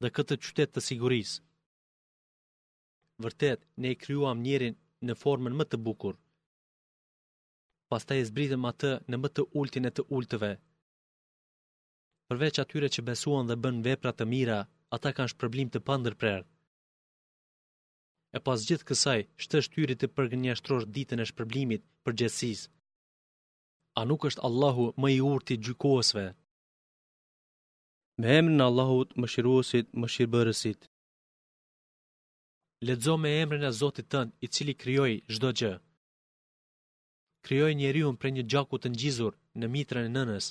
[0.00, 1.32] dhe këtë qytet të siguris.
[3.24, 4.74] Vërtet, ne i kryuam njerin
[5.06, 6.14] në formën më të bukur.
[7.90, 10.52] Pas ta e zbritëm atë në më të ultin e të ultëve.
[12.28, 14.60] Përveç atyre që besuan dhe bën veprat të mira,
[14.96, 16.40] ata kanë shpërblim të pandërprer.
[18.36, 22.68] E pas gjithë kësaj, shtështyri të përgënjështrosh ditën e shpërblimit për gjësisë
[24.00, 26.26] a nuk është Allahu më i urti gjykuesve?
[28.20, 30.80] Me emrin e Allahut, Mëshiruesit, Mëshirbërësit.
[32.86, 35.72] Lexo me emrin e Zotit tënd, i cili krijoi çdo gjë.
[37.44, 40.46] Krijoi njeriun për një gjaku të ngjizur në mitrën e nënës.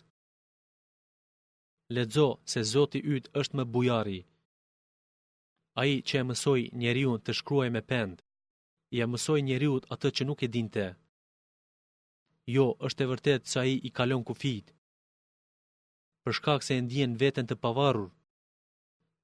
[1.95, 4.19] Lexo se Zoti yt është më bujari.
[5.81, 8.15] Ai që e mësoi njeriu të shkruajë me pend.
[8.97, 10.85] Ja mësoi njeriu atë që nuk e dinte
[12.55, 14.67] jo është e vërtet sa i i kalon kufit.
[16.23, 18.07] Për shkak se e ndjen veten të pavarur,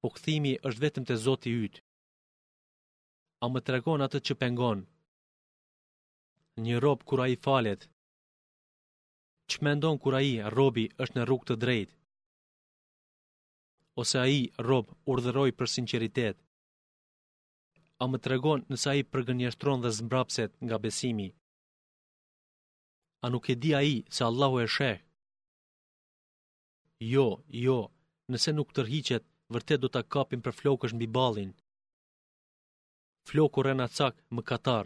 [0.02, 1.82] po këthimi është vetëm të zoti ytë.
[3.44, 4.82] A më tregon atët që pengon?
[6.66, 7.82] Një robë kura i falet,
[9.52, 11.96] që ndonë kura i robi është në rrug të drejtë,
[14.02, 16.38] ose a i robë urdhëroj për sinceritet,
[18.02, 21.30] a më tregon nësa i përgënjështron dhe zmbrapset nga besimi,
[23.26, 24.98] a nuk e di a i se Allahu e sheh?
[27.14, 27.28] Jo,
[27.66, 27.80] jo,
[28.32, 31.52] nëse nuk tërhiqet, vërtet do të kapim për flokësh mbi balin.
[33.28, 34.86] Floku rena cak më katar.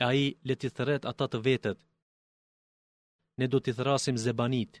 [0.00, 1.78] E a i le t'i thëret ata të vetet.
[3.38, 4.72] Ne do t'i thërasim zebanit.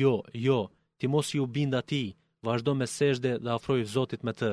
[0.00, 0.14] Jo,
[0.46, 0.60] jo,
[0.98, 2.02] ti mos ju binda ti,
[2.46, 4.52] vazhdo me seshde dhe afroj zotit me të.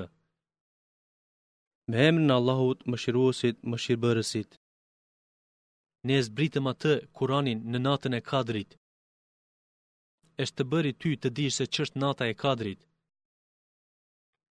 [1.90, 4.52] Me emrin Allahut, më shiruosit, më shirëbërësit
[6.06, 8.72] ne e zbritëm atë kuranin në natën e kadrit.
[10.44, 12.82] Eshtë të bëri ty të dish se qështë nata e kadrit.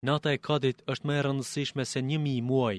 [0.09, 2.79] Nata e kadrit është më e rëndësishme se një mi muaj.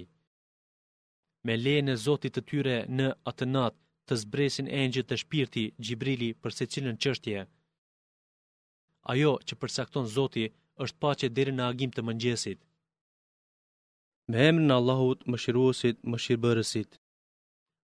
[1.46, 5.64] Me lejën e zotit të tyre në atë natë të zbresin e njët të shpirti
[5.86, 7.40] Gjibrili për se cilën qështje.
[9.14, 12.60] Ajo që përsakton zotit është pache dheri në agim të mëngjesit.
[14.30, 16.92] Me emrin Allahut, më shiruosit, më shirëbërësit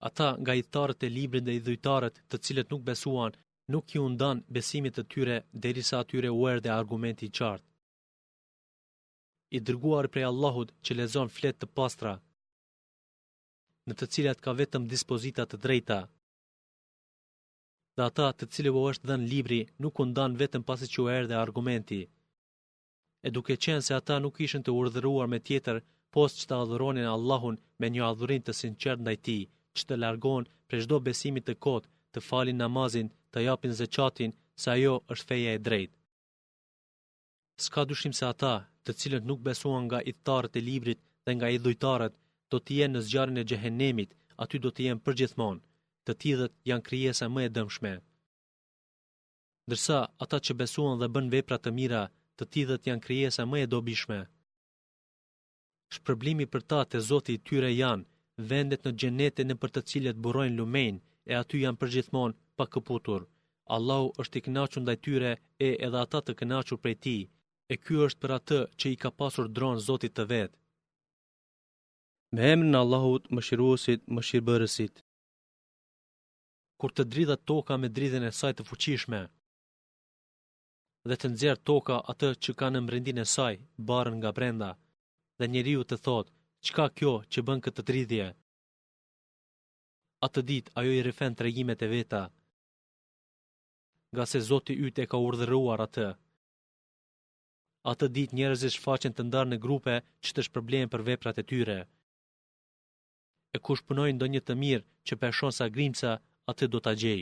[0.08, 3.32] ata nga i tharët e librit dhe i dhujtarët të cilët nuk besuan,
[3.74, 7.68] nuk ju ndan besimit të tyre derisa atyre u erdhe argumenti i qartë.
[9.58, 12.14] I dërguar prej Allahut që lezon flet të pastra,
[13.88, 16.00] në të cilat ka vetëm dispozita të drejta.
[17.96, 21.08] Dhe ata të cilëve u është dhënë libri nuk u ndan vetëm pasi që u
[21.18, 22.02] erdhe argumenti.
[23.28, 25.78] E duke qenë se ata nuk ishën të urdhëruar me tjetër,
[26.14, 29.44] post që të adhëronin Allahun me një adhurin të sinqer ndaj tij,
[29.80, 34.68] që të largon për shdo besimit të kotë, të falin namazin, të japin zëqatin, se
[34.76, 35.96] ajo është feja e drejtë.
[37.66, 38.54] Ska dushim se ata,
[38.86, 42.14] të cilët nuk besuan nga idhëtarët e librit dhe nga idhëtarët,
[42.52, 45.64] do të jenë në zgjarën e gjehenemit, aty do të jenë përgjithmonë,
[46.06, 47.94] të tjithët janë kryesa më e dëmshme.
[49.72, 52.04] Dërsa, ata që besuan dhe bën vepra të mira,
[52.38, 54.20] të tjithët janë kryesa më e dobishme.
[55.96, 58.04] Shpërblimi për ta të zoti tyre janë,
[58.50, 61.00] vendet në gjenete në për të cilët burojnë lumejnë,
[61.32, 63.28] e aty janë përgjithmonë pa këputur.
[63.76, 67.18] Allahu është i kënachun dhe tyre e edhe ata të kënachur prej ti,
[67.74, 70.58] e kjo është për atë që i ka pasur dronë zotit të vetë.
[72.36, 74.96] Me emrin në Allahut më shiruosit më shirëbërësit.
[76.80, 79.22] Kur të dridha toka me dridhen e saj të fuqishme,
[81.10, 83.54] dhe të nxjerr toka atë që ka në mbrëndinë e saj,
[83.88, 84.72] barrën nga brenda,
[85.40, 86.30] dhe njeriu të thotë:
[86.68, 88.28] qka kjo që bën këtë tridhje?
[90.28, 92.22] Atë dit, ajo i rifen të regjimet e veta,
[94.16, 96.08] nga se Zoti ytë e ka urdhëruar atë.
[97.92, 101.48] Atë dit, njerëz e shfaqen të ndarë në grupe që të shpërblejen për veprat e
[101.52, 101.80] tyre.
[103.56, 106.12] E kush punojnë do një të mirë që përshonë sa grimca,
[106.52, 107.22] atë do të gjej.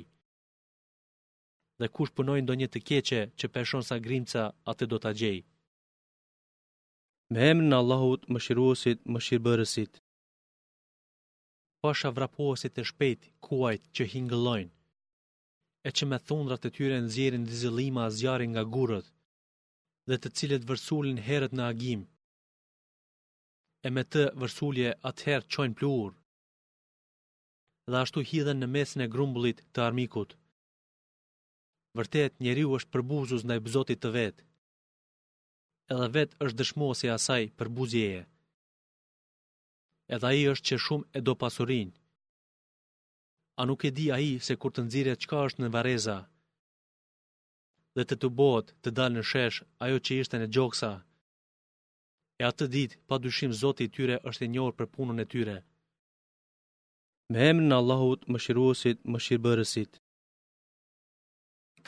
[1.79, 5.37] Dhe kush punojnë do një të keqe që përshonë sa grimca, atë do të gjej.
[7.33, 9.99] Me emrë në Allahut më shiruosit më shirëbërësit.
[11.83, 14.71] Pasha vrapuosit e shpejt, kuajt që hingëllojnë,
[15.87, 19.11] e që me thundrat e tyre në zjerin dizelima a zjarin nga gurët,
[20.09, 22.01] dhe të cilët vërsulin herët në agim,
[23.85, 26.13] e me të vërsulje atë qojnë pluhur,
[27.89, 30.31] dhe ashtu hidhen në mesin e grumbullit të armikut.
[31.97, 34.43] Vërtet, njeriu është përbuzus në e bëzotit të vetë,
[35.93, 38.21] edhe vetë është dëshmosi asaj për buzjeje.
[40.15, 41.89] Edhe aji është që shumë e do pasurin.
[43.59, 46.17] A nuk e di aji se kur të nëzire qka është në vareza,
[47.95, 50.91] dhe të të bot të dalë në shesh ajo që ishte në gjoksa.
[52.39, 55.57] E atë ditë pa dushim zoti tyre është e njërë për punën e tyre.
[57.33, 59.91] Me emë në Allahut më shiruosit më shirëbërësit.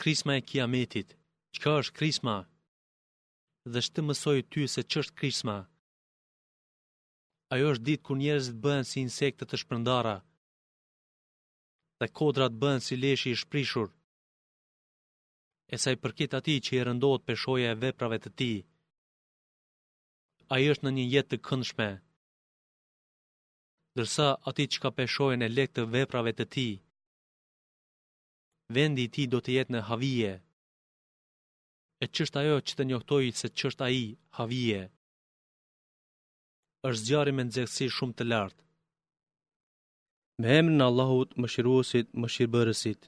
[0.00, 1.16] Krisma e kiametit,
[1.56, 2.36] qka është krisma?
[2.42, 2.50] Krisma
[3.70, 5.56] dhe shtë mësojë ty se qështë krisma.
[7.54, 10.16] Ajo është ditë kur njerëzit bëhen si insektet të shpërndara,
[12.00, 13.90] dhe kodrat bëhen si leshi i shprishur,
[15.72, 18.52] e sa i përkit ati që i rëndot peshoja e veprave të ti.
[20.54, 21.88] Ajo është në një jetë të këndshme,
[23.96, 26.68] dërsa ati që ka peshojë në lekë të veprave të ti,
[28.76, 30.32] vendi ti do të jetë në havije
[32.04, 34.06] e qështë ajo që të njohtoj se qështë aji,
[34.38, 34.82] havije.
[36.88, 38.62] është zjarë me nëzëksi shumë të lartë.
[40.40, 43.02] Me emrin Allahut më shiruosit, më shirëbërësit.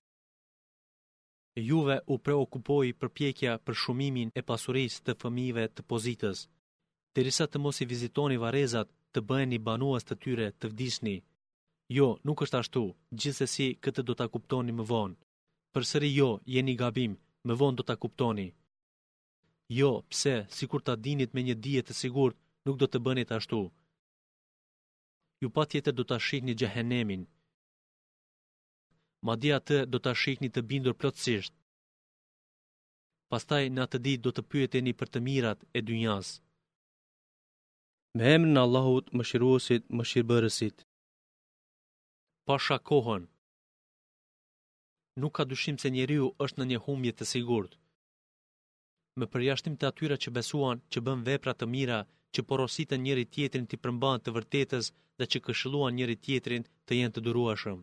[1.68, 6.38] Juve u preokupoj për pjekja për shumimin e pasuris të fëmive të pozitës,
[7.12, 11.16] të risa të mos i vizitoni varezat të bëheni banuas të tyre të vdisni.
[11.99, 12.84] Jo, nuk është ashtu,
[13.20, 15.18] gjithse si këtë do të kuptoni më vonë.
[15.72, 17.12] Për sëri jo, jeni gabim,
[17.47, 18.49] më vonë do të kuptoni.
[19.68, 22.34] Jo, pse, si kur ta dinit me një dijet të sigur,
[22.66, 23.60] nuk do të bënit ashtu.
[25.40, 27.22] Ju pa tjetër do të shikni gjahenemin.
[29.24, 31.52] Ma dija të do të shikni të bindur plotësisht.
[33.30, 36.28] Pastaj në atë ditë do të pyeteni për të mirat e dynjas.
[38.16, 40.76] Me emrin në Allahut më shiruosit më shirëbërësit.
[42.46, 43.24] Pasha kohën.
[45.20, 47.74] Nuk ka dyshim se njeriu është në një humje të sigurët
[49.20, 51.98] me përjashtim të atyra që besuan, që bën vepra të mira,
[52.34, 54.88] që porositën njëri tjetrin të përmban të vërtetës
[55.18, 57.78] dhe që këshiluan njëri tjetrin të jenë të duruashëm.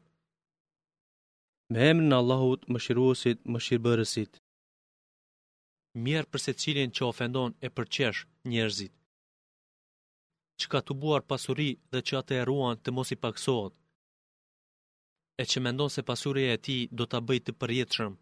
[1.71, 4.34] Me emrë në Allahut, më shiruosit, më shirëbërësit.
[6.05, 8.93] Mjerë përse cilin që ofendon e përqesh njërzit.
[10.59, 13.73] Që ka të buar pasuri dhe që atë e ruan të mos i paksohet.
[15.41, 18.13] E që mendon se pasurje e ti do të bëjt të përjetëshëm,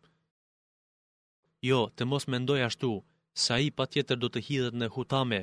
[1.67, 2.89] Jo, të mos mendoj ashtu,
[3.45, 5.39] sa i pa tjetër do të hidhet në hutame.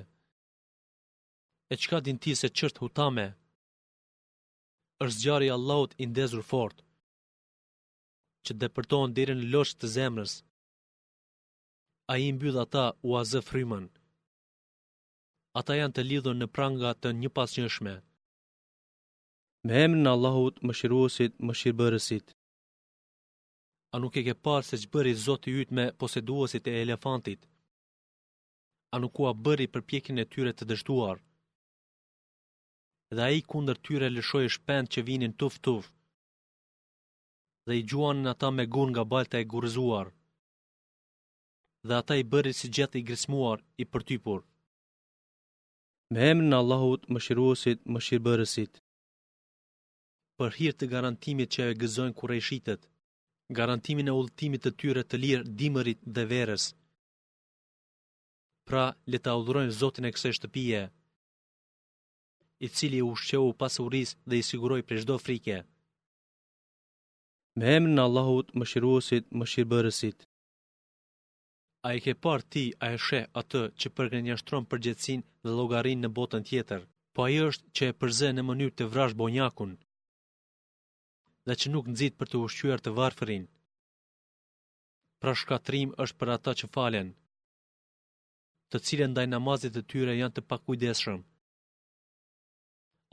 [1.72, 3.26] E qka din ti se qërt hutame?
[5.06, 6.78] Ersgjari Allahut i ndezur fort,
[8.48, 10.32] që dhe përtojnë dhe në losh të zemrës.
[12.12, 13.86] A i mbydha ata u azë frimën.
[15.60, 17.94] Ata janë të lidhën në pranga të një pas njëshme.
[19.66, 22.26] Me hemë në Allahut më shiruosit, më shirëbërësit
[23.97, 27.40] a nuk e ke parë se që bëri zoti jytë me poseduosit e elefantit?
[28.94, 31.18] A nuk bëri për pjekin e tyre të dështuar?
[33.16, 35.84] Dhe a i kunder tyre lëshoj shpend që vinin tuf tuf,
[37.66, 40.07] dhe i gjuan në ata me gun nga balta e gurëzuar,
[41.86, 44.40] dhe ata i bëri si gjatë i grismuar i përtypur.
[46.12, 48.72] Me emrin Allahut më shiruosit më shirëbërësit,
[50.38, 52.82] për hirtë të garantimit që e gëzojnë kure i shitet,
[53.53, 56.64] garantimin e ullëtimit të tyre të lirë dimërit dhe verës.
[58.66, 60.80] Pra, le të audhurojmë Zotin e kësaj shtëpie,
[62.66, 65.59] i cili u shqeu pasuris dhe i siguroi për çdo frike.
[67.59, 70.18] Me emrin në Allahut, më shiruosit, më shirëbërësit.
[71.86, 76.01] A i ke parë ti, a e atë që përgën një shtron përgjëtsin dhe logarin
[76.03, 76.82] në botën tjetër,
[77.14, 79.70] po a i është që e përze në mënyrë të vrash bonjakun,
[81.49, 83.44] dhe që nuk nxit për të ushqyer të varfrin.
[85.20, 87.09] Pra shkatrim është për ata që falen,
[88.70, 91.20] të cilën ndaj namazit të tyre janë të pakujdesshëm.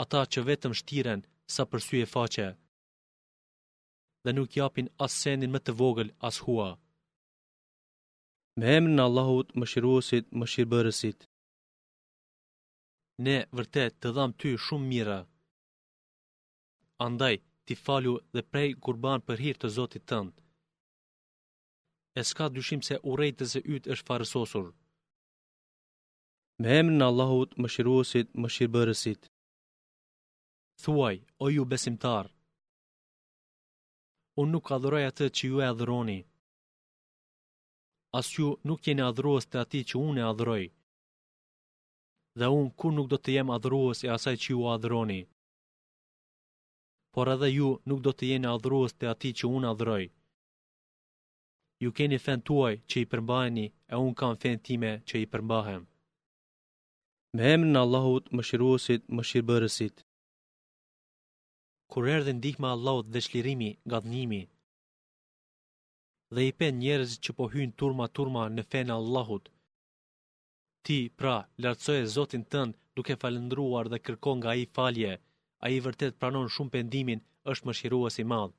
[0.03, 1.21] Ata që vetëm shtiren
[1.53, 2.47] sa për sy e faqe,
[4.23, 6.69] dhe nuk japin as sendin më të vogël as hua.
[8.59, 11.19] Me emrin Allahut, më shirëbërësit.
[13.25, 15.19] Ne vërtet të dham ty shumë mira.
[17.07, 20.35] Andaj, ti falu dhe prej kurban për hirtë të zotit tëndë.
[22.19, 24.67] E s'ka dyshim se urejtë të ytë është farësosur.
[26.61, 29.21] Me emrin në Allahut, më shiruosit, më shirëbërësit.
[30.83, 32.27] Thuaj, o ju besimtar,
[34.41, 36.19] unë nuk adhëroj atë që ju e adhëroni.
[38.19, 40.63] As ju nuk jeni adhëruas të ati që unë e adhëroj.
[42.39, 45.21] Dhe unë kur nuk do të jem adhëruas e asaj që ju adhëroni
[47.15, 50.05] por edhe ju nuk do të jeni adhruës të ati që unë adhruoj.
[51.83, 55.81] Ju keni fen tuaj që i përmbajni, e unë kam fen time që i përmbahem.
[57.35, 59.95] Me emrë në Allahut, më shiruosit, më shirëbërësit.
[61.91, 63.99] Kur erdhe ndihma Allahut dhe shlirimi, nga
[66.35, 69.45] dhe i pen njerëz që po hynë turma turma në fen Allahut,
[70.85, 75.13] ti pra lartësoj e Zotin tëndë duke falëndruar dhe kërkon nga i falje,
[75.63, 78.51] a i vërtet pranon shumë pendimin, është mëshiruas i madhë.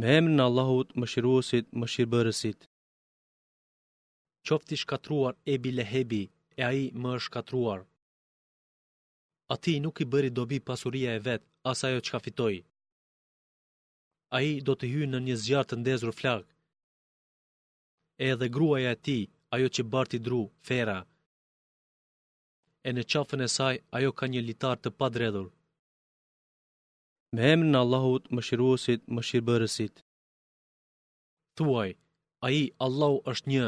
[0.00, 2.60] Me emrin në Allahut mëshiruasit mëshirëbërësit.
[4.48, 6.22] Qofti shkatruar e bilehebi,
[6.60, 7.80] e a i më shkatruar.
[9.52, 12.54] A ti nuk i bëri dobi pasuria e vetë, as ajo që ka fitoj.
[14.36, 16.52] A i do të hyjë në një zjarë të ndezur flakë.
[18.22, 19.18] E edhe gruaja e ti,
[19.54, 20.98] ajo që barti dru, fera,
[22.88, 25.48] e në qafën e saj ajo ka një litar të padredhur.
[27.36, 29.94] Me emën në Allahut më shiruosit më shirëbërësit.
[31.56, 31.90] Thuaj,
[32.46, 33.66] aji Allahu është një,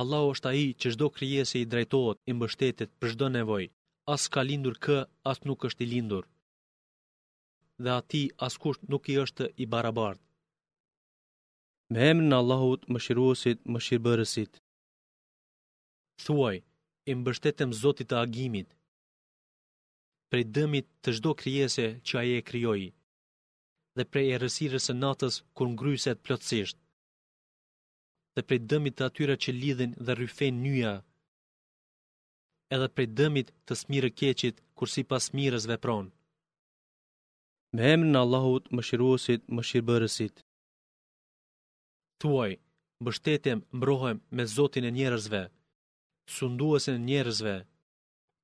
[0.00, 3.64] Allahu është aji që shdo kryese i drejtojt i mbështetit për shdo nevoj,
[4.14, 4.98] as ka lindur kë,
[5.30, 6.24] as nuk është i lindur.
[7.84, 10.20] Dhe ati as kusht nuk i është i barabart.
[11.92, 14.52] Me emën në Allahut më shiruosit më shirëbërësit.
[16.24, 16.56] Thuaj,
[17.10, 18.68] e mbështetem Zotit të agimit,
[20.30, 22.82] prej dëmit të shdo kryese që aje e kryoj,
[23.96, 26.78] dhe prej e rësirës e natës kër ngryset plotësisht,
[28.34, 30.94] dhe prej dëmit të atyra që lidhin dhe rrëfen njëja,
[32.74, 36.10] edhe prej dëmit të smirë keqit kur si pas smirës pronë.
[37.74, 40.34] Me emrin në Allahut më shiruosit më shirëbërësit.
[42.22, 42.52] Tuaj,
[43.04, 45.42] bështetem mbrohem me Zotin e njerëzve,
[46.30, 47.52] sunduese në njerëzve,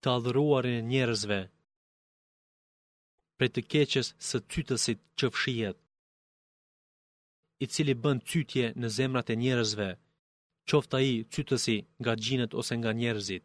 [0.02, 1.38] të adhëruar në njerëzve,
[3.38, 5.78] pre të keqës së cytësit që fshijet,
[7.62, 9.88] i cili bënd cytje në zemrat e njerëzve,
[10.70, 13.44] qofta i cytësi nga gjinët ose nga njerëzit.